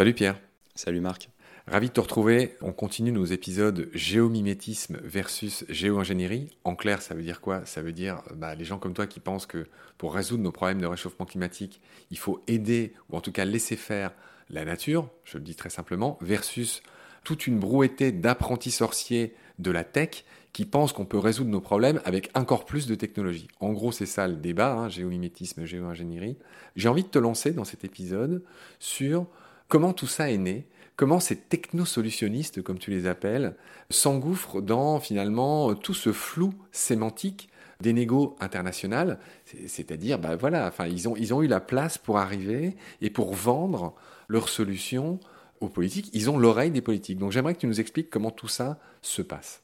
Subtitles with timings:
[0.00, 0.40] Salut Pierre.
[0.74, 1.28] Salut Marc.
[1.66, 2.56] Ravi de te retrouver.
[2.62, 6.56] On continue nos épisodes géomimétisme versus géo-ingénierie.
[6.64, 7.66] En clair, ça veut dire quoi?
[7.66, 9.66] Ça veut dire bah, les gens comme toi qui pensent que
[9.98, 11.80] pour résoudre nos problèmes de réchauffement climatique,
[12.10, 14.12] il faut aider ou en tout cas laisser faire
[14.48, 16.82] la nature, je le dis très simplement, versus
[17.22, 22.00] toute une brouettée d'apprentis sorciers de la tech qui pensent qu'on peut résoudre nos problèmes
[22.04, 23.48] avec encore plus de technologie.
[23.60, 26.36] En gros, c'est ça le débat, hein, géomimétisme, géo-ingénierie.
[26.76, 28.42] J'ai envie de te lancer dans cet épisode
[28.78, 29.26] sur
[29.68, 30.66] comment tout ça est né,
[30.96, 33.54] comment ces technosolutionnistes, comme tu les appelles,
[33.88, 37.48] s'engouffrent dans finalement tout ce flou sémantique
[37.80, 39.18] des négos internationales,
[39.66, 43.32] c'est-à-dire, bah voilà, enfin, ils ont, ils ont eu la place pour arriver et pour
[43.32, 43.94] vendre
[44.28, 45.18] leurs solutions
[45.60, 46.10] aux politiques.
[46.12, 47.18] Ils ont l'oreille des politiques.
[47.18, 49.62] Donc j'aimerais que tu nous expliques comment tout ça se passe.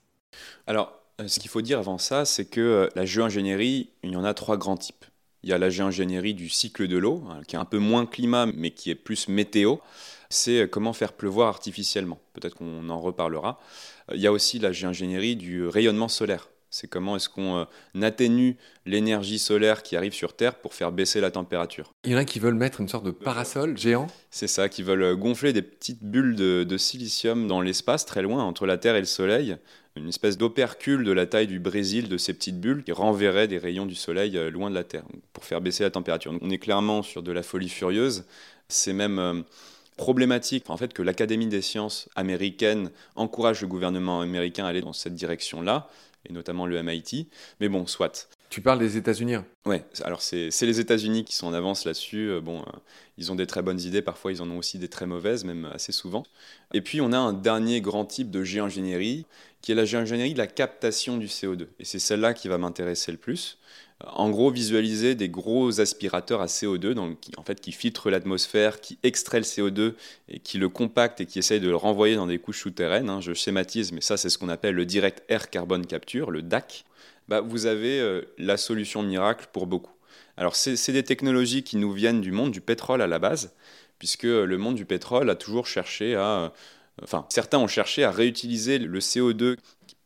[0.66, 4.16] Alors, euh, ce qu'il faut dire avant ça, c'est que euh, la géo-ingénierie, il y
[4.16, 5.04] en a trois grands types.
[5.42, 8.06] Il y a la géo-ingénierie du cycle de l'eau, hein, qui est un peu moins
[8.06, 9.76] climat, mais qui est plus météo.
[10.28, 12.18] C'est euh, comment faire pleuvoir artificiellement.
[12.32, 13.60] Peut-être qu'on en reparlera.
[14.12, 16.48] Il y a aussi la géo-ingénierie du rayonnement solaire.
[16.68, 17.66] C'est comment est-ce qu'on
[18.02, 21.92] atténue l'énergie solaire qui arrive sur Terre pour faire baisser la température.
[22.04, 24.82] Il y en a qui veulent mettre une sorte de parasol géant C'est ça, qui
[24.82, 29.00] veulent gonfler des petites bulles de, silicium dans l'espace, très loin, entre la Terre et
[29.00, 29.56] le Soleil.
[29.96, 33.58] Une espèce d'opercule de la taille du Brésil de ces petites bulles qui renverraient des
[33.58, 36.34] rayons du Soleil euh, loin de la Terre pour faire baisser la température.
[36.40, 38.24] on est clairement sur de la folie furieuse.
[38.68, 39.44] C'est même
[39.96, 44.92] problématique en fait que l'Académie des sciences américaine encourage le gouvernement américain à aller dans
[44.92, 45.88] cette direction-là
[46.28, 47.28] et notamment le MIT.
[47.60, 48.28] Mais bon, soit.
[48.48, 52.30] Tu parles des États-Unis hein Ouais, alors c'est les États-Unis qui sont en avance là-dessus.
[52.30, 52.78] Euh, bon, euh,
[53.18, 55.68] ils ont des très bonnes idées, parfois ils en ont aussi des très mauvaises, même
[55.72, 56.24] assez souvent.
[56.72, 59.26] Et puis on a un dernier grand type de géo-ingénierie,
[59.62, 61.66] qui est la géo-ingénierie de la captation du CO2.
[61.80, 63.58] Et c'est celle-là qui va m'intéresser le plus.
[64.04, 68.82] En gros, visualiser des gros aspirateurs à CO2, donc, qui, en fait, qui filtrent l'atmosphère,
[68.82, 69.94] qui extraient le CO2
[70.28, 73.08] et qui le compactent et qui essayent de le renvoyer dans des couches souterraines.
[73.08, 73.22] Hein.
[73.22, 76.84] je schématise, mais ça, c'est ce qu'on appelle le Direct Air Carbon Capture, le DAC.
[77.28, 79.92] Bah, vous avez euh, la solution miracle pour beaucoup.
[80.36, 83.54] Alors, c'est des technologies qui nous viennent du monde du pétrole à la base,
[83.98, 86.48] puisque le monde du pétrole a toujours cherché à euh,
[87.02, 89.56] Enfin, certains ont cherché à réutiliser le CO2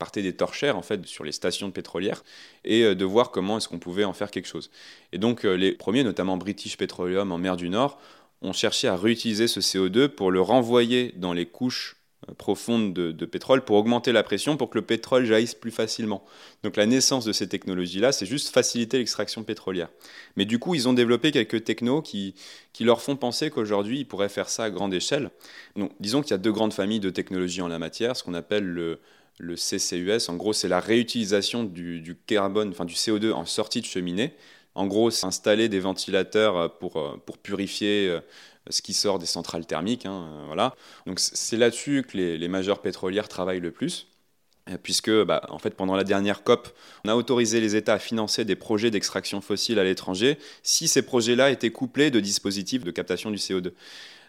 [0.00, 2.24] partait des torchères en fait sur les stations pétrolières
[2.64, 4.70] et euh, de voir comment est-ce qu'on pouvait en faire quelque chose.
[5.12, 8.00] Et donc euh, les premiers, notamment British Petroleum en mer du Nord,
[8.42, 11.98] ont cherché à réutiliser ce CO2 pour le renvoyer dans les couches
[12.28, 16.22] euh, profondes de, pétrole pour augmenter la pression pour que le pétrole jaillisse plus facilement.
[16.62, 19.88] Donc la naissance de ces technologies-là, c'est juste faciliter l'extraction pétrolière.
[20.36, 22.34] Mais du coup, ils ont développé quelques technos qui,
[22.72, 25.30] qui leur font penser qu'aujourd'hui, ils pourraient faire ça à grande échelle.
[25.76, 28.34] Donc disons qu'il y a deux grandes familles de technologies en la matière, ce qu'on
[28.34, 29.00] appelle le,
[29.40, 30.28] le CCUS.
[30.28, 34.34] En gros, c'est la réutilisation du, carbone, enfin du CO2 en sortie de cheminée.
[34.74, 38.18] En gros, c'est installer des ventilateurs euh, pour, euh, pour purifier
[38.70, 40.06] ce qui sort des centrales thermiques.
[40.06, 40.74] Hein, voilà.
[41.06, 44.06] Donc c'est là-dessus que les, majeures pétrolières travaillent le plus
[44.82, 46.68] puisque bah, en fait, pendant la dernière COP,
[47.04, 51.02] on a autorisé les États à financer des projets d'extraction fossile à l'étranger si ces
[51.02, 53.72] projets-là étaient couplés de dispositifs de captation du CO2.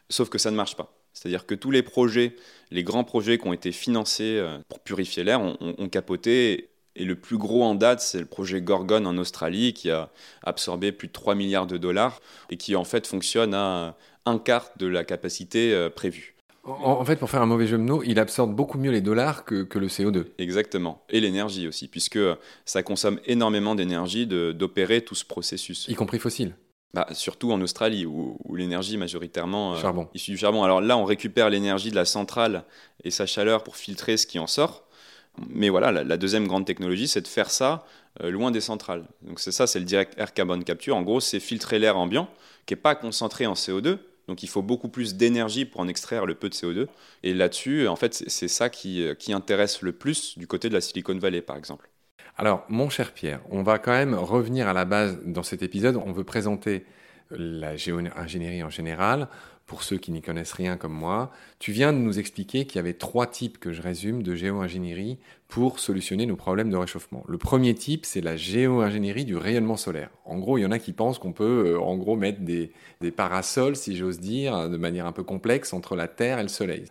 [0.10, 0.94] Sauf que ça ne marche pas.
[1.14, 2.36] C'est-à-dire que tous les projets,
[2.72, 6.70] les grands projets qui ont été financés euh, pour purifier l'air ont, capoté.
[6.98, 10.10] Et le plus gros en date, c'est le projet Gorgon en Australie qui a
[10.44, 12.20] absorbé plus de 3 milliards de dollars
[12.50, 13.96] et qui en fait fonctionne à
[14.26, 16.36] un quart de la capacité euh, prévue.
[16.64, 19.46] En, fait, pour faire un mauvais jeu de mots, il absorbe beaucoup mieux les dollars
[19.46, 20.28] que, que le CO2.
[20.38, 21.04] Exactement.
[21.10, 22.20] Et l'énergie aussi, puisque
[22.66, 25.88] ça consomme énormément d'énergie d'opérer tout ce processus.
[25.88, 26.54] Y compris fossile
[26.94, 30.64] bah, surtout en Australie, où, l'énergie majoritairement euh, issue du charbon.
[30.64, 32.66] Alors là, on récupère l'énergie de la centrale
[33.04, 34.84] et sa chaleur pour filtrer ce qui en sort.
[35.50, 37.86] Mais voilà, la, deuxième grande technologie, c'est de faire ça
[38.22, 39.06] euh, loin des centrales.
[39.22, 40.98] Donc c'est ça, c'est le direct air carbon capture.
[40.98, 42.30] En gros, c'est filtrer l'air ambiant,
[42.66, 44.00] qui n'est pas concentré en CO2.
[44.32, 46.88] Donc il faut beaucoup plus d'énergie pour en extraire le peu de CO2.
[47.24, 50.74] Et là-dessus, en fait, c'est ça qui, euh, qui intéresse le plus du côté de
[50.74, 51.90] la Silicon Valley, par exemple.
[52.38, 55.98] Alors, mon cher Pierre, on va quand même revenir à la base dans cet épisode.
[55.98, 56.86] On veut présenter
[57.38, 59.28] la géo-ingénierie en général,
[59.66, 61.32] pour ceux qui n'y connaissent rien comme moi.
[61.60, 65.18] Tu viens de nous expliquer qu'il y avait trois types que je résume de géo-ingénierie
[65.48, 67.24] pour solutionner nos problèmes de réchauffement.
[67.28, 70.10] Le premier type, c'est la géo-ingénierie du rayonnement solaire.
[70.26, 72.72] En gros, il y en a qui pensent qu'on peut, euh, en gros, mettre des,
[73.00, 76.50] des parasols, si j'ose dire, de manière un peu complexe entre la Terre et le
[76.50, 76.84] Soleil.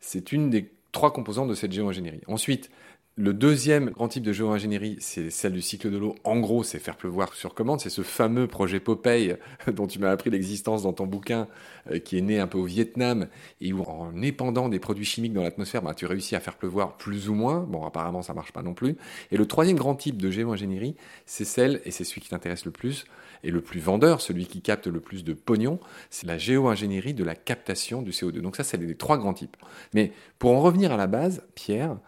[0.00, 2.22] C'est une des trois composantes de cette géo-ingénierie.
[2.28, 2.70] Ensuite,
[3.18, 6.14] Le deuxième grand type de géo-ingénierie, c'est celle du cycle de l'eau.
[6.24, 7.78] En gros, c'est faire pleuvoir sur commande.
[7.78, 9.36] C'est ce fameux projet Popeye
[9.66, 11.46] dont tu m'as appris l'existence dans ton bouquin,
[11.90, 13.28] euh, qui est né un peu au Vietnam,
[13.60, 16.96] et où en épandant des produits chimiques dans l'atmosphère, bah, tu réussis à faire pleuvoir
[16.96, 17.60] plus ou moins.
[17.60, 18.96] Bon, apparemment, ça marche pas non plus.
[19.30, 22.70] Et le troisième grand type de géo-ingénierie, c'est celle, et c'est celui qui t'intéresse le
[22.70, 23.04] plus,
[23.44, 27.24] et le plus vendeur, celui qui capte le plus de pognon, c'est la géo-ingénierie de
[27.24, 28.40] la captation du CO2.
[28.40, 29.58] Donc ça, c'est les trois grands types.
[29.92, 31.98] Mais pour en revenir à la base, Pierre,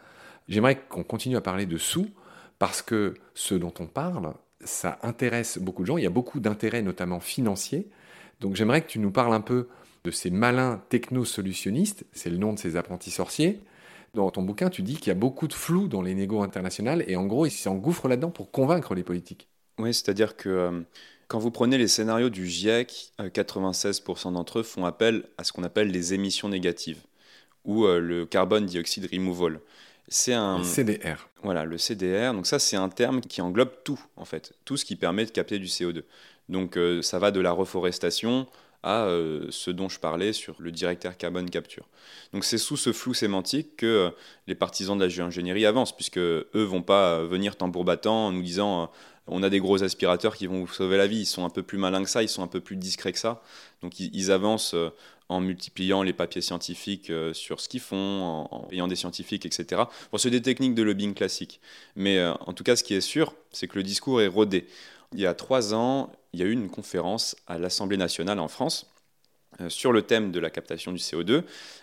[0.48, 2.08] J'aimerais qu'on continue à parler de sous,
[2.58, 5.98] parce que ce dont on parle, ça intéresse beaucoup de gens.
[5.98, 7.88] Il y a beaucoup d'intérêts, notamment financiers.
[8.40, 9.68] Donc j'aimerais que tu nous parles un peu
[10.04, 13.60] de ces malins techno-solutionnistes, c'est le nom de ces apprentis sorciers.
[14.12, 17.04] Dans ton bouquin, tu dis qu'il y a beaucoup de flou dans les négos internationales
[17.08, 19.48] et en gros, ils s'engouffrent là-dedans pour convaincre les politiques.
[19.78, 20.80] Oui, c'est-à-dire que euh,
[21.26, 25.52] quand vous prenez les scénarios du GIEC, 96% euh, d'entre eux font appel à ce
[25.52, 27.00] qu'on appelle les émissions négatives
[27.64, 29.60] ou euh, le carbone dioxide removal.
[30.08, 31.28] C'est un CDR.
[31.42, 32.32] Voilà, le CDR.
[32.32, 35.30] Donc ça, c'est un terme qui englobe tout en fait, tout ce qui permet de
[35.30, 36.02] capter du CO2.
[36.48, 38.46] Donc euh, ça va de la reforestation
[38.84, 41.88] à euh, ce dont je parlais sur le directeur carbone capture.
[42.32, 44.10] Donc c'est sous ce flou sémantique que euh,
[44.46, 48.42] les partisans de la géo-ingénierie avancent, puisque eux vont pas venir tambour battant en nous
[48.42, 48.90] disant
[49.26, 51.20] on a des gros aspirateurs qui vont vous sauver la vie.
[51.20, 53.18] Ils sont un peu plus malins que ça, ils sont un peu plus discrets que
[53.18, 53.42] ça.
[53.82, 54.74] Donc ils, avancent
[55.28, 59.82] en multipliant les papiers scientifiques euh, sur ce qu'ils font, en, payant des scientifiques, etc.
[60.12, 61.60] Bon, c'est des techniques de lobbying classiques.
[61.96, 64.66] Mais euh, en tout cas, ce qui est sûr, c'est que le discours est rodé.
[65.12, 68.48] Il y a trois ans, il y a eu une conférence à l'Assemblée nationale en
[68.48, 68.92] France
[69.60, 71.42] euh, sur le thème de la captation du CO2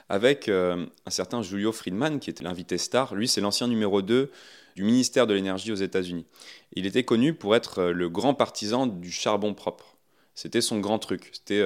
[0.09, 3.15] avec un certain Julio Friedman qui était l'invité star.
[3.15, 4.29] Lui, c'est l'ancien numéro 2
[4.75, 6.25] du ministère de l'énergie aux États-Unis.
[6.73, 9.95] Il était connu pour être le grand partisan du charbon propre.
[10.35, 11.29] C'était son grand truc.
[11.31, 11.63] C'était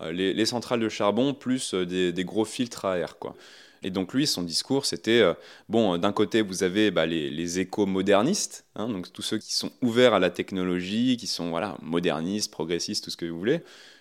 [0.00, 3.18] euh, les, centrales de charbon plus euh, des, gros filtres à air.
[3.18, 3.34] Quoi.
[3.82, 5.34] Et donc lui, son discours, c'était, euh,
[5.68, 10.14] bon, d'un côté, vous avez bah, les, éco-modernistes, hein, donc tous ceux qui sont ouverts
[10.14, 13.60] à la technologie, qui sont voilà, modernistes, progressistes, tout ce que vous voulez.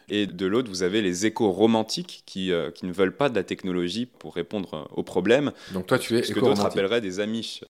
[0.09, 4.05] Et de l'autre, vous avez les éco-romantiques qui, qui, ne veulent pas de la technologie
[4.05, 5.51] pour répondre aux problèmes.
[5.73, 7.65] Donc toi, tu es Ce que d'autres appelleraient des amish.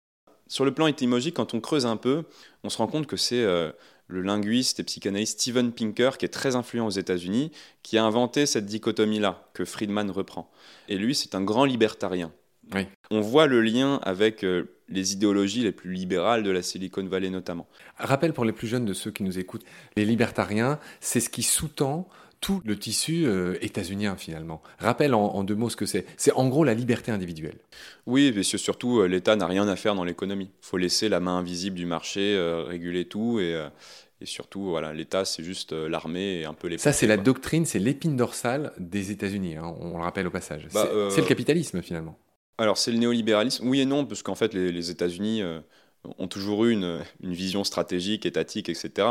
[0.47, 2.23] Sur le plan étymologique, quand on creuse un peu,
[2.63, 3.43] on se rend compte que c'est
[4.07, 7.51] le linguiste et psychanalyste Steven Pinker, qui est très influent aux États-Unis,
[7.83, 10.49] qui a inventé cette dichotomie-là, que Friedman reprend.
[10.87, 12.31] Et lui, c'est un grand libertarien.
[13.11, 17.29] On voit le lien avec euh, les idéologies les plus libérales de la Silicon Valley
[17.29, 17.67] notamment.
[17.97, 19.63] Rappel pour les plus jeunes de ceux qui nous écoutent,
[19.95, 22.09] les libertariens, c'est ce qui sous-tend
[22.41, 24.61] tout le tissu euh, états-unien finalement.
[24.79, 26.05] Rappelle en, deux mots ce que c'est.
[26.17, 27.57] C'est en gros la liberté individuelle.
[28.05, 30.51] Oui, mais surtout euh, l'État n'a rien à faire dans l'économie.
[30.51, 33.59] Il faut laisser la main invisible du marché euh, réguler tout et,
[34.21, 36.77] et surtout voilà l'État c'est juste l'armée et un peu les.
[36.77, 39.55] Ça c'est la doctrine, c'est l'épine dorsale des États-Unis.
[39.57, 40.67] Hein, on le rappelle au passage.
[40.73, 42.17] Bah, c'est le capitalisme finalement.
[42.59, 45.43] Alors c'est le néolibéralisme, oui et non, parce qu'en fait les, les États-Unis
[46.17, 49.07] ont toujours eu une, vision stratégique, étatique, etc.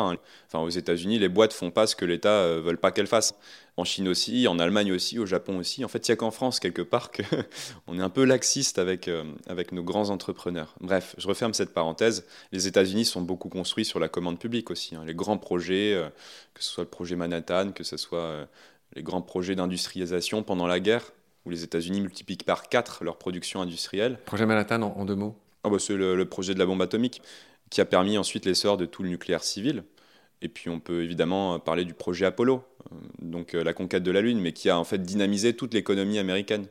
[0.46, 3.06] Enfin, aux États-Unis, les boîtes font pas ce que l'État ne euh, veut pas qu'elles
[3.06, 3.34] fassent.
[3.76, 5.84] En Chine aussi, en Allemagne aussi, au Japon aussi.
[5.84, 9.08] En fait, il n'y a qu'en France, quelque part, qu'on est un peu laxiste avec,
[9.08, 10.74] euh, avec nos grands entrepreneurs.
[10.80, 12.24] Bref, je referme cette parenthèse.
[12.52, 14.96] Les États-Unis sont beaucoup construits sur la commande publique aussi.
[14.96, 15.04] Hein.
[15.06, 16.08] Les grands projets, euh,
[16.54, 18.48] que ce soit le projet Manhattan, que ce soit
[18.94, 21.12] les grands projets d'industrialisation pendant la guerre,
[21.44, 24.18] où les États-Unis multiplient par 4 leur production industrielle.
[24.24, 25.36] Projet Manhattan en deux mots?
[25.66, 27.20] Ah bah, c'est le, projet de la bombe atomique
[27.70, 29.82] qui a permis ensuite l'essor de tout le nucléaire civil.
[30.40, 34.10] Et puis on peut évidemment parler du projet Apollo, euh, donc euh, la conquête de
[34.12, 36.66] la Lune, mais qui a en fait dynamisé toute l'économie américaine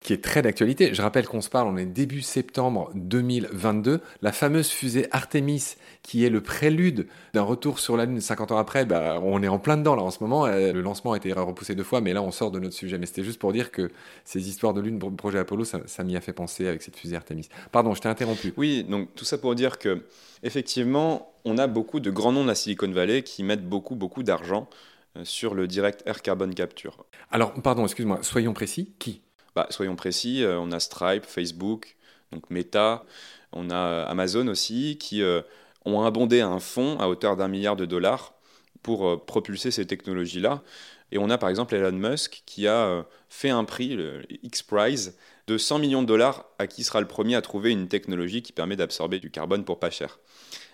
[0.00, 0.94] qui est très d'actualité.
[0.94, 4.00] Je rappelle qu'on se parle, on est début septembre 2022.
[4.22, 8.58] La fameuse fusée Artemis, qui est le prélude d'un retour sur la Lune 50 ans
[8.58, 10.46] après, bah, on est en plein dedans là en ce moment.
[10.46, 12.96] Euh, le lancement a été repoussé deux fois, mais là on sort de notre sujet.
[12.98, 13.90] Mais c'était juste pour dire que
[14.24, 17.16] ces histoires de Lune, projet Apollo, ça, ça m'y a fait penser avec cette fusée
[17.16, 17.48] Artemis.
[17.72, 18.54] Pardon, je t'ai interrompu.
[18.56, 20.04] Oui, donc tout ça pour dire que
[20.44, 24.22] effectivement, on a beaucoup de grands noms de la Silicon Valley qui mettent beaucoup, beaucoup
[24.22, 24.68] d'argent
[25.16, 27.04] euh, sur le direct air carbon capture.
[27.30, 29.22] Alors, pardon, excuse-moi, soyons précis, qui?
[29.54, 31.96] Bah, soyons précis, euh, on a Stripe, Facebook,
[32.32, 33.04] donc Meta,
[33.52, 35.42] on a euh, Amazon aussi, qui euh,
[35.84, 38.34] ont abondé un fonds à hauteur d'un milliard de dollars
[38.82, 40.62] pour propulser ces technologies-là.
[41.10, 45.58] Et on a par exemple Elon Musk qui a fait un prix, le X-Prize, de
[45.58, 48.76] 100 millions de dollars à qui sera le premier à trouver une technologie qui permet
[48.76, 50.20] d'absorber du carbone pour pas cher.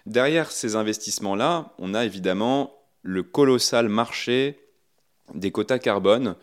[0.06, 4.60] Derrière ces investissements-là, on a évidemment le colossal marché
[5.32, 6.36] des quotas carbone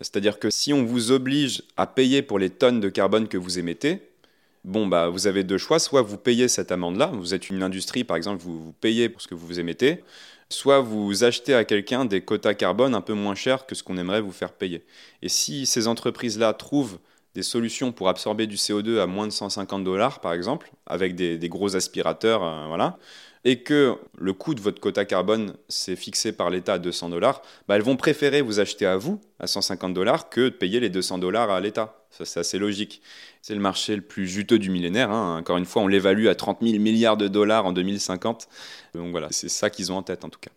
[0.00, 3.58] c'est-à-dire que si on vous oblige à payer pour les tonnes de carbone que vous
[3.58, 4.00] émettez,
[4.64, 5.78] bon, bah, vous avez deux choix.
[5.78, 9.28] Soit vous payez cette amende-là, vous êtes une industrie, par exemple, vous, payez pour ce
[9.28, 10.02] que vous émettez,
[10.48, 13.96] soit vous achetez à quelqu'un des quotas carbone un peu moins chers que ce qu'on
[13.96, 14.84] aimerait vous faire payer.
[15.22, 16.98] Et si ces entreprises-là trouvent
[17.34, 21.38] des solutions pour absorber du CO2 à moins de 150 dollars, par exemple, avec des,
[21.48, 22.98] gros aspirateurs, euh, voilà,
[23.44, 27.42] et que le coût de votre quota carbone s'est fixé par l'État à 200 dollars,
[27.66, 30.90] bah, elles vont préférer vous acheter à vous à 150 dollars que de payer les
[30.90, 32.04] 200 dollars à l'État.
[32.10, 33.02] Ça, c'est assez logique.
[33.40, 35.10] C'est le marché le plus juteux du millénaire.
[35.10, 35.38] Hein.
[35.38, 38.48] Encore une fois, on l'évalue à 30 000 milliards de dollars en 2050.
[38.94, 40.50] Donc voilà, c'est ça qu'ils ont en tête en tout cas.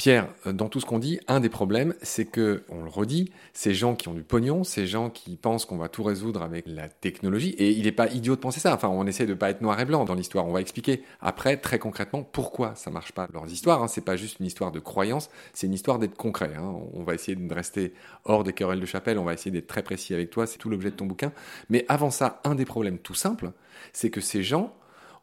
[0.00, 3.30] Pierre, euh, dans tout ce qu'on dit, un des problèmes, c'est que, on le redit,
[3.52, 6.64] ces gens qui ont du pognon, ces gens qui pensent qu'on va tout résoudre avec
[6.66, 8.74] la technologie, et il n'est pas idiot de penser ça.
[8.74, 10.46] Enfin, on essaie de pas être noir et blanc dans l'histoire.
[10.46, 13.82] On va expliquer après, très concrètement, pourquoi ça marche pas leurs histoires.
[13.82, 13.88] Hein.
[13.88, 16.52] C'est pas juste une histoire de croyance, c'est une histoire d'être concret.
[16.56, 16.76] Hein.
[16.94, 17.92] On va essayer de rester
[18.24, 19.18] hors des querelles de chapelle.
[19.18, 20.46] On va essayer d'être très précis avec toi.
[20.46, 21.30] C'est tout l'objet de ton bouquin.
[21.68, 23.52] Mais avant ça, un des problèmes tout simples,
[23.92, 24.74] c'est que ces gens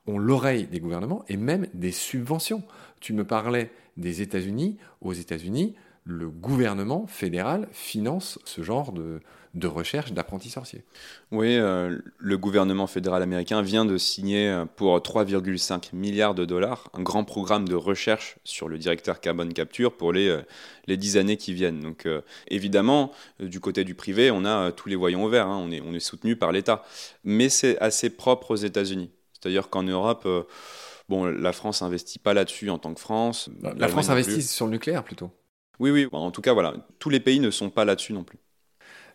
[0.08, 2.64] ont l'oreille des gouvernements et même des subventions.
[3.00, 4.78] Tu me parlais des États-Unis.
[5.02, 5.76] Aux États-Unis,
[6.08, 9.20] le gouvernement fédéral finance ce genre de,
[9.66, 10.84] recherche d'apprentis sorciers.
[11.32, 16.90] Oui, euh, le gouvernement fédéral américain vient de signer euh, pour 3,5 milliards de dollars
[16.94, 20.42] un grand programme de recherche sur le directeur carbone capture pour les, euh,
[20.86, 21.82] les 10 années qui viennent.
[21.82, 22.08] Donc
[22.50, 25.60] évidemment, du côté du privé, on a tous les voyants au vert, hein.
[25.62, 26.84] on, est, on est soutenu par l'État.
[27.24, 29.10] Mais c'est assez propre aux États-Unis.
[29.34, 30.28] C'est-à-dire qu'en Europe
[31.10, 33.50] Bon, la France n'investit pas là-dessus en tant que France.
[33.62, 35.32] La France investit sur le nucléaire plutôt.
[35.80, 36.08] Oui, oui.
[36.12, 36.74] En tout cas, voilà.
[37.00, 38.40] Tous les pays ne sont pas là-dessus non plus.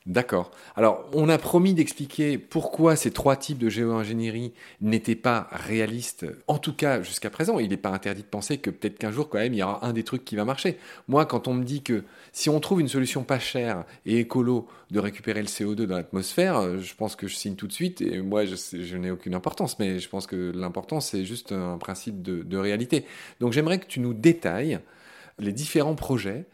[0.07, 0.51] D'accord.
[0.75, 6.59] Alors, on a promis d'expliquer pourquoi ces trois types de géo-ingénierie n'étaient pas réalistes, en
[6.59, 7.61] tout cas jusqu'à présent.
[7.61, 9.87] Il n'est pas interdit de penser que peut-être qu'un jour, quand même, il y aura
[9.87, 10.77] un des trucs qui va marcher.
[11.07, 14.67] Moi, quand on me dit que si on trouve une solution pas chère et écolo
[14.91, 18.01] de récupérer le CO2 dans l'atmosphère, euh, je pense que je signe tout de suite.
[18.01, 22.23] Et moi, je, n'ai aucune importance, mais je pense que l'important, c'est juste un principe
[22.23, 23.05] de, de réalité.
[23.39, 24.81] Donc, j'aimerais que tu nous détailles
[25.39, 26.45] les différents projets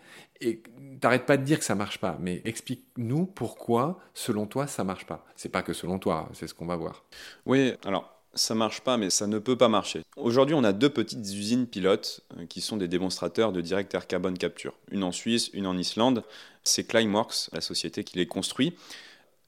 [0.41, 0.63] et
[1.01, 5.07] t'arrêtes pas de dire que ça marche pas, mais explique-nous pourquoi, selon toi, ça marche
[5.07, 5.25] pas.
[5.37, 7.05] C'est pas que selon toi, c'est ce qu'on va voir.
[7.47, 10.03] Oui, alors ça marche pas, mais ça ne peut pas marcher.
[10.17, 14.07] Aujourd'hui, on a deux petites usines pilotes euh, qui sont des démonstrateurs de direct air
[14.07, 14.75] carbone capture.
[14.91, 16.23] Une en Suisse, une en Islande.
[16.63, 18.77] C'est Climeworks, la société qui les construit.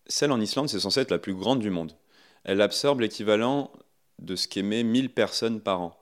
[0.07, 1.93] Celle en Islande, c'est censé être la plus grande du monde.
[2.45, 3.71] Elle absorbe l'équivalent
[4.19, 6.00] de ce qu'émet 1000 personnes par an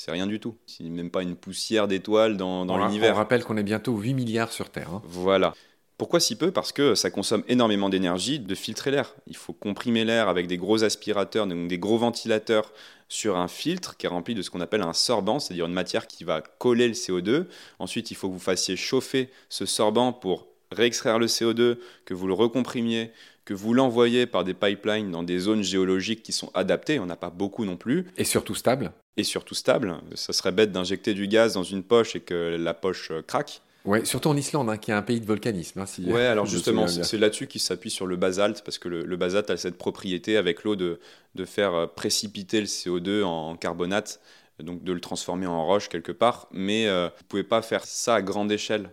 [0.00, 0.56] c'est rien du tout.
[0.64, 3.12] C'est même pas une poussière d'étoiles dans, l'univers.
[3.12, 4.94] On rappelle qu'on est bientôt 8 milliards sur Terre.
[4.94, 5.02] Hein.
[5.04, 5.52] Voilà.
[5.98, 6.50] Pourquoi si peu?
[6.50, 9.14] Parce que ça consomme énormément d'énergie de filtrer l'air.
[9.26, 12.72] Il faut comprimer l'air avec des gros aspirateurs, donc des gros ventilateurs
[13.10, 16.06] sur un filtre qui est rempli de ce qu'on appelle un sorbant, c'est-à-dire une matière
[16.06, 17.44] qui va coller le CO2.
[17.78, 21.76] Ensuite, il faut que vous fassiez chauffer ce sorbant pour réextraire le CO2,
[22.06, 23.12] que vous le recomprimiez,
[23.50, 27.16] que vous l'envoyez par des pipelines dans des zones géologiques qui sont adaptées, on n'a
[27.16, 28.06] pas beaucoup non plus.
[28.16, 28.92] Et surtout stable.
[29.16, 29.96] Et surtout stable.
[30.14, 33.60] Ça serait bête d'injecter du gaz dans une poche et que la poche euh, craque.
[33.84, 35.80] Ouais, surtout en Islande, hein, qui est un pays de volcanisme.
[35.80, 39.50] Hein, ouais, alors justement, c'est là-dessus qu'il s'appuie sur le basalte, parce que le, basalte
[39.50, 41.00] a cette propriété avec l'eau de,
[41.34, 44.20] de, faire euh, précipiter le CO2 en carbonate,
[44.60, 46.46] donc de le transformer en roche quelque part.
[46.52, 48.90] Mais euh, vous ne pouvez pas faire ça à grande échelle.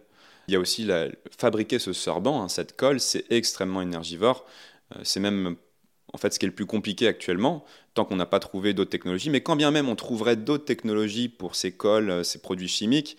[0.48, 0.88] Il y a aussi
[1.38, 4.46] fabriquer ce sorbant, hein, cette colle, c'est extrêmement énergivore.
[4.96, 5.58] Euh, c'est même
[6.14, 8.90] en fait ce qui est le plus compliqué actuellement, tant qu'on n'a pas trouvé d'autres
[8.90, 9.30] technologies.
[9.30, 13.18] Mais quand bien même on trouverait d'autres technologies pour ces colles, euh, ces produits chimiques,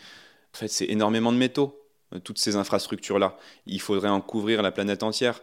[0.54, 1.78] en fait c'est énormément de métaux,
[2.14, 3.36] euh, toutes ces infrastructures-là.
[3.66, 5.42] Il faudrait en couvrir la planète entière.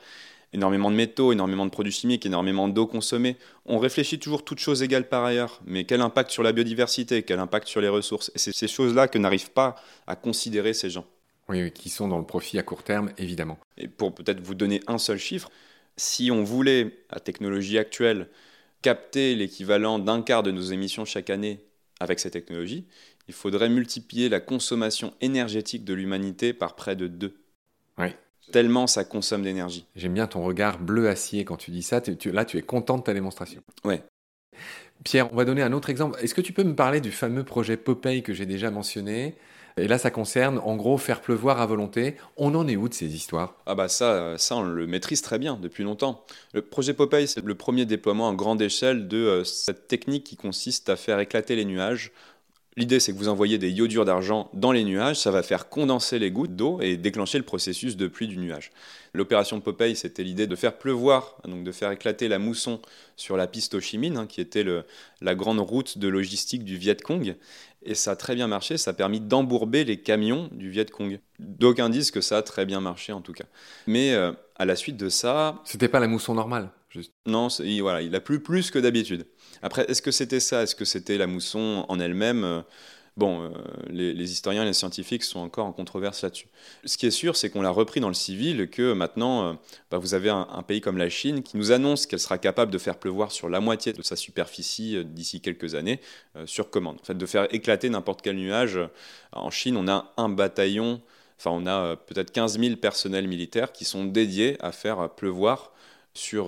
[0.54, 3.36] Énormément de métaux, énormément de produits chimiques, énormément d'eau consommée.
[3.66, 7.40] On réfléchit toujours toutes choses égales par ailleurs, mais quel impact sur la biodiversité, quel
[7.40, 8.32] impact sur les ressources?
[8.36, 9.76] Et c'est ces choses-là que n'arrivent pas
[10.08, 11.06] à considérer ces gens.
[11.48, 13.60] Oui, qui sont dans le profit à court terme, évidemment.
[13.78, 15.52] Et pour peut-être vous donner un seul chiffre,
[15.98, 18.30] si on voulait, à technologie actuelle,
[18.82, 21.64] capter l'équivalent d'un quart de nos émissions chaque année
[22.00, 22.86] avec ces technologies,
[23.28, 27.36] il faudrait multiplier la consommation énergétique de l'humanité par près de deux.
[27.98, 28.08] Oui.
[28.52, 29.86] Tellement ça consomme d'énergie.
[29.96, 32.02] J'aime bien ton regard bleu acier quand tu dis ça.
[32.26, 33.62] là, tu es content de ta démonstration.
[33.84, 34.04] Ouais.
[35.04, 36.20] Pierre, on va donner un autre exemple.
[36.22, 39.36] Est-ce que tu peux me parler du fameux projet Popeye que j'ai déjà mentionné?
[39.78, 42.16] Et là, ça concerne, en gros, faire pleuvoir à volonté.
[42.38, 43.58] On en est où de ces histoires?
[43.66, 46.24] Ah bah ça, ça, on le maîtrise très bien depuis longtemps.
[46.54, 50.38] Le projet Popeye, c'est le premier déploiement à grande échelle de euh, cette technique qui
[50.38, 52.14] consiste à faire éclater les nuages
[52.78, 56.20] L'idée, c'est que vous envoyez des iodures d'argent dans les nuages, ça va faire condenser
[56.20, 58.72] les gouttes d'eau et déclencher le processus de pluie du nuage.
[59.14, 62.82] L'opération Popeye, c'était l'idée de faire pleuvoir, donc de faire éclater la mousson
[63.16, 64.66] sur la piste Ho Chi Minh, hein, qui était
[65.22, 67.38] la grande route de logistique du Viet Cong.
[67.86, 71.20] Et ça a très bien marché, ça a permis d'embourber les camions du Viet Cong.
[71.40, 73.46] D'aucuns disent que ça a très bien marché en tout cas.
[73.86, 75.62] Mais euh, à la suite de ça...
[75.66, 77.14] C'était pas la mousson normale juste.
[77.26, 79.28] Non, il, voilà, il a plu plus que d'habitude.
[79.62, 80.64] Après, est-ce que c'était ça?
[80.64, 82.64] Est-ce que c'était la mousson en elle-même?
[83.18, 83.50] Bon, euh,
[83.88, 86.50] les, historiens et les scientifiques sont encore en controverse là-dessus.
[86.84, 89.54] Ce qui est sûr, c'est qu'on l'a repris dans le civil, que maintenant, euh,
[89.90, 92.78] bah, vous avez un, pays comme la Chine qui nous annonce qu'elle sera capable de
[92.78, 96.02] faire pleuvoir sur la moitié de sa superficie d'ici quelques années
[96.46, 96.98] sur commande.
[97.02, 98.80] En fait, de faire éclater n'importe quel nuage.
[99.32, 101.02] En Chine, on a un bataillon,
[101.40, 105.72] enfin, on a peut-être 15 000 personnels militaires qui sont dédiés à faire pleuvoir
[106.14, 106.48] sur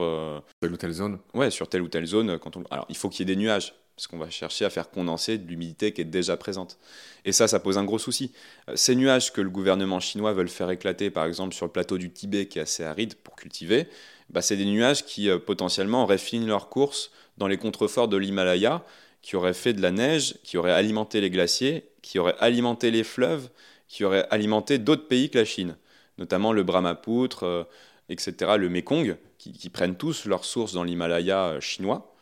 [0.59, 1.19] telle ou telle zone.
[1.33, 2.39] Ouais, sur telle ou telle zone.
[2.39, 2.63] Quand on...
[2.71, 5.39] Alors, il faut qu'il y ait des nuages parce qu'on va chercher à faire condenser
[5.39, 6.77] de l'humidité qui est déjà présente.
[7.25, 8.31] Et ça, ça pose un gros souci.
[8.69, 11.97] Euh, ces nuages que le gouvernement chinois veut faire éclater, par exemple sur le plateau
[11.97, 13.87] du Tibet, qui est assez aride pour cultiver,
[14.29, 18.17] bah, c'est des nuages qui euh, potentiellement auraient fini leur course dans les contreforts de
[18.17, 18.85] l'Himalaya,
[19.23, 23.03] qui auraient fait de la neige, qui auraient alimenté les glaciers, qui auraient alimenté les
[23.03, 23.49] fleuves,
[23.87, 25.75] qui auraient alimenté d'autres pays que la Chine,
[26.19, 27.63] notamment le Brahmapoutre, euh,
[28.09, 32.13] etc., le Mekong, qui, qui prennent tous leurs sources dans l'Himalaya chinois.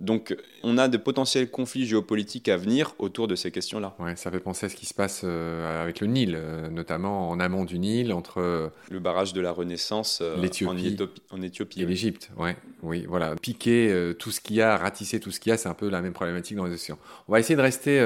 [0.00, 3.94] Donc on a de potentiels conflits géopolitiques à venir autour de ces questions-là.
[3.98, 7.28] Ouais, ça fait penser à ce qui se passe euh, avec le Nil, euh, notamment
[7.28, 8.40] en amont du Nil, entre...
[8.40, 11.82] Euh, le barrage de la Renaissance en, Éthiopie.
[11.82, 12.56] Et l'Égypte, ouais.
[12.82, 13.36] oui, voilà.
[13.36, 15.90] Piquer tout ce qu'il y a, ratisser tout ce qu'il y a, c'est un peu
[15.90, 16.98] la même problématique dans les océans.
[17.28, 18.00] On va essayer de rester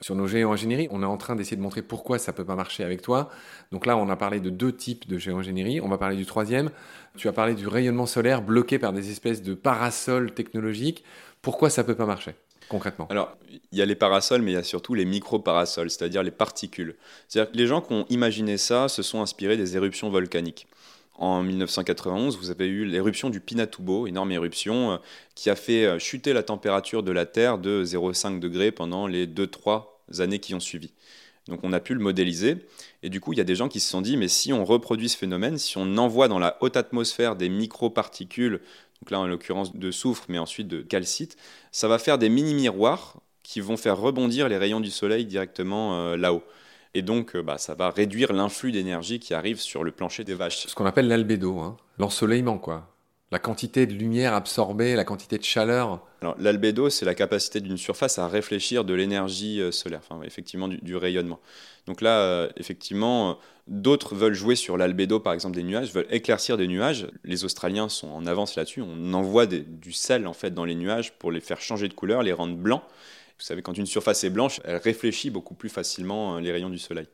[0.00, 0.88] sur nos géo-ingénieries.
[0.90, 3.30] On est en train d'essayer de montrer pourquoi ça ne peut pas marcher avec toi.
[3.72, 5.80] Donc là, on a parlé de deux types de géo-ingénierie.
[5.80, 6.70] On va parler du troisième.
[7.16, 11.04] Tu as parlé du rayonnement solaire bloqué par des espèces de parasols technologiques.
[11.42, 12.34] Pourquoi ça ne peut pas marcher
[12.68, 13.06] concrètement?
[13.10, 13.36] Alors,
[13.72, 16.96] il y a les parasols, mais il y a surtout les micro-parasols, c'est-à-dire les particules.
[17.26, 20.66] C'est-à-dire que les gens qui ont imaginé ça se sont inspirés des éruptions volcaniques.
[21.18, 24.96] En 1991, vous avez eu l'éruption du Pinatubo, énorme éruption, euh,
[25.34, 29.26] qui a fait euh, chuter la température de la Terre de 0,5 degrés pendant les
[29.26, 30.92] 2-3 années qui ont suivi.
[31.48, 32.58] Donc on a pu le modéliser.
[33.02, 34.64] Et du coup, il y a des gens qui se sont dit, mais si on
[34.64, 38.60] reproduit ce phénomène, si on envoie dans la haute atmosphère des microparticules,
[39.02, 41.36] donc là en l'occurrence de soufre, mais ensuite de calcite,
[41.72, 46.16] ça va faire des mini-miroirs qui vont faire rebondir les rayons du soleil directement euh,
[46.16, 46.44] là-haut.
[46.98, 50.34] Et donc, euh, bah, ça va réduire l'influx d'énergie qui arrive sur le plancher des
[50.34, 50.66] vaches.
[50.66, 51.76] Ce qu'on appelle l'albédo, hein.
[51.96, 52.88] l'ensoleillement, quoi
[53.30, 57.76] la quantité de lumière absorbée, la quantité de chaleur Alors, l'albédo, c'est la capacité d'une
[57.76, 61.38] surface à réfléchir de l'énergie euh, solaire, enfin, effectivement, du, rayonnement.
[61.86, 63.34] Donc là, euh, effectivement, euh,
[63.66, 67.06] d'autres veulent jouer sur l'albédo, par exemple, des nuages, veulent éclaircir des nuages.
[67.22, 68.80] Les Australiens sont en avance là-dessus.
[68.80, 72.22] On envoie du sel, en fait, dans les nuages pour les faire changer de couleur,
[72.22, 72.82] les rendre blancs.
[73.38, 76.78] Vous savez, quand une surface est blanche, elle réfléchit beaucoup plus facilement les rayons du
[76.78, 77.06] soleil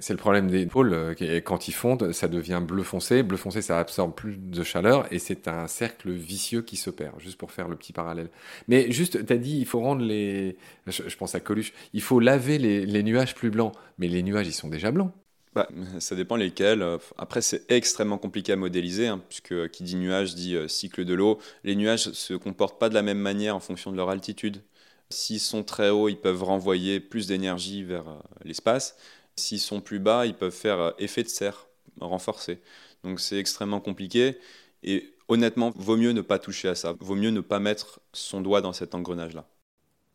[0.00, 0.92] c'est le problème des pôles.
[0.92, 3.22] Euh, quand ils fondent, ça devient bleu foncé.
[3.22, 7.38] Bleu foncé, ça absorbe plus de chaleur et c'est un cercle vicieux qui s'opère, juste
[7.38, 8.28] pour faire le petit parallèle.
[8.68, 10.56] Mais juste, tu as dit, il faut rendre les.
[10.86, 11.72] Je, pense à Coluche.
[11.92, 13.72] Il faut laver les, nuages plus blancs.
[13.98, 15.12] Mais les nuages, ils sont déjà blancs.
[15.54, 16.84] Bah, ça dépend lesquels.
[17.18, 21.14] Après, c'est extrêmement compliqué à modéliser, hein, puisque qui dit nuage dit euh, cycle de
[21.14, 21.38] l'eau.
[21.62, 24.62] Les nuages se comportent pas de la même manière en fonction de leur altitude.
[25.10, 28.96] S'ils sont très hauts, ils peuvent renvoyer plus d'énergie vers euh, l'espace.
[29.36, 31.66] S'ils sont plus bas, ils peuvent faire euh, effet de serre
[32.00, 32.60] renforcé.
[33.04, 34.38] Donc c'est extrêmement compliqué.
[34.82, 36.94] Et honnêtement, vaut mieux ne pas toucher à ça.
[37.00, 39.46] Vaut mieux ne pas mettre son doigt dans cet engrenage-là.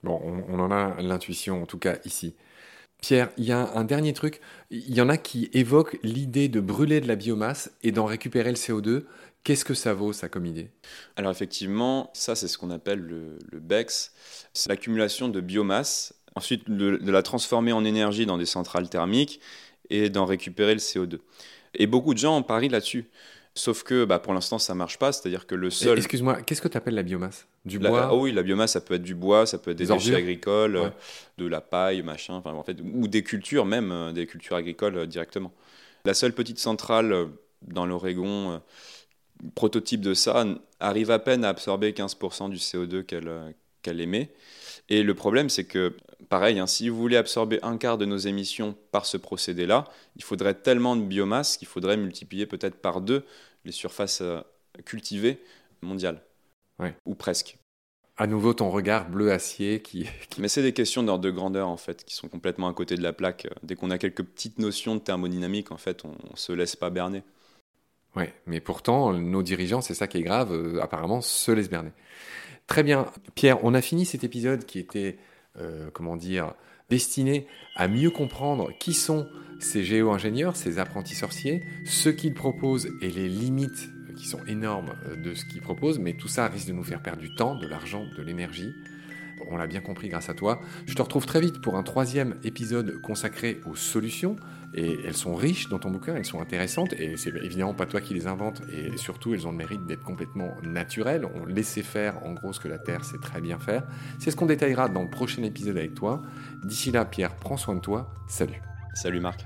[0.03, 2.35] Bon, on, en a l'intuition, en tout cas ici.
[3.01, 4.41] Pierre, il y a un dernier truc.
[4.69, 8.49] Il y en a qui évoquent l'idée de brûler de la biomasse et d'en récupérer
[8.49, 9.05] le CO2.
[9.43, 10.69] Qu'est-ce que ça vaut, ça, comme idée?
[11.15, 14.13] Alors, effectivement, ça, c'est ce qu'on appelle le, le BEX.
[14.53, 19.39] C'est l'accumulation de biomasse ensuite de, la transformer en énergie dans des centrales thermiques
[19.89, 21.19] et d'en récupérer le CO2.
[21.75, 23.05] Et beaucoup de gens parient là-dessus.
[23.55, 25.11] Sauf que bah, pour l'instant, ça marche pas.
[25.11, 25.97] C'est-à-dire que le sol.
[25.97, 27.47] Excuse-moi, qu'est-ce que tu appelles la biomasse?
[27.65, 28.13] Du bois?
[28.13, 30.93] oh Oui, la biomasse, ça peut être du bois, ça peut être des, déchets agricoles,
[31.37, 35.05] de la paille, machin, en fait, ou des cultures même, euh, des cultures agricoles euh,
[35.05, 35.51] directement.
[36.05, 37.25] La seule petite centrale euh,
[37.63, 38.61] dans l'Oregon,
[39.55, 40.45] prototype de ça,
[40.79, 44.31] arrive à peine à absorber 15% du CO2 qu'elle émet.
[44.89, 45.95] Et le problème, c'est que,
[46.29, 50.23] pareil, hein, si vous voulez absorber un quart de nos émissions par ce procédé-là, il
[50.23, 53.23] faudrait tellement de biomasse qu'il faudrait multiplier peut-être par deux
[53.65, 54.41] les surfaces euh,
[54.85, 55.39] cultivées
[55.81, 56.21] mondiales.
[57.05, 57.57] Ou presque.
[58.15, 60.05] À nouveau, ton regard bleu acier qui.
[60.37, 63.03] Mais c'est des questions d'ordre de grandeur, en fait, qui sont complètement à côté de
[63.03, 63.47] la plaque.
[63.63, 66.89] Dès qu'on a quelques petites notions de thermodynamique, en fait, on ne se laisse pas
[66.89, 67.23] berner.
[68.15, 71.91] Oui, mais pourtant, nos dirigeants, c'est ça qui est grave, euh, apparemment, se laissent berner.
[72.67, 73.05] Très bien.
[73.35, 75.17] Pierre, on a fini cet épisode qui était,
[75.57, 76.53] euh, comment dire,
[76.89, 79.27] destiné à mieux comprendre qui sont
[79.59, 85.15] ces géo-ingénieurs, ces apprentis sorciers, ce qu'ils proposent et les limites qui sont énormes euh,
[85.15, 87.67] de ce qu'ils proposent, mais tout ça risque de nous faire perdre du temps, de
[87.67, 88.73] l'argent, de l'énergie.
[89.49, 90.59] On l'a bien compris grâce à toi.
[90.85, 94.35] Je te retrouve très vite pour un troisième épisode consacré aux solutions
[94.73, 98.01] Et elles sont riches dans ton bouquin, elles sont intéressantes, et c'est évidemment pas toi
[98.01, 101.25] qui les inventes, et surtout elles ont le mérite d'être complètement naturelles.
[101.35, 103.83] On laissait faire en gros ce que la Terre sait très bien faire.
[104.19, 106.21] C'est ce qu'on détaillera dans le prochain épisode avec toi.
[106.63, 108.13] D'ici là, Pierre, prends soin de toi.
[108.27, 108.61] Salut.
[108.93, 109.45] Salut Marc.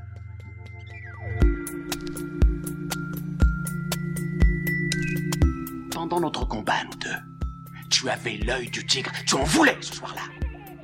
[5.92, 10.43] Pendant notre combat, nous deux, tu avais l'œil du tigre, tu en voulais ce soir-là.